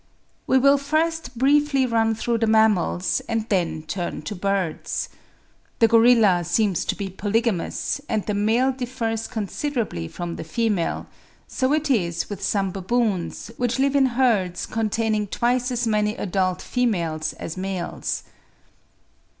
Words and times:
We 0.47 0.57
will 0.57 0.79
first 0.79 1.37
briefly 1.37 1.85
run 1.85 2.15
through 2.15 2.39
the 2.39 2.47
mammals, 2.47 3.19
and 3.29 3.47
then 3.49 3.83
turn 3.83 4.23
to 4.23 4.33
birds. 4.33 5.09
The 5.77 5.87
gorilla 5.87 6.43
seems 6.43 6.85
to 6.85 6.95
be 6.95 7.07
polygamous, 7.07 8.01
and 8.09 8.25
the 8.25 8.33
male 8.33 8.71
differs 8.71 9.27
considerably 9.27 10.07
from 10.07 10.37
the 10.37 10.43
female; 10.43 11.05
so 11.47 11.71
it 11.71 11.91
is 11.91 12.31
with 12.31 12.41
some 12.41 12.71
baboons, 12.71 13.51
which 13.57 13.77
live 13.77 13.95
in 13.95 14.07
herds 14.17 14.65
containing 14.65 15.27
twice 15.27 15.69
as 15.69 15.85
many 15.85 16.15
adult 16.17 16.63
females 16.63 17.33
as 17.33 17.55
males. 17.55 18.23